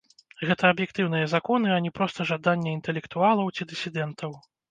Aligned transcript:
Гэта 0.51 0.63
аб'ектыўныя 0.73 1.27
законы, 1.33 1.67
а 1.75 1.83
не 1.87 1.91
проста 1.99 2.27
жаданне 2.31 2.73
інтэлектуалаў 2.77 3.53
ці 3.59 3.69
дысідэнтаў. 3.75 4.31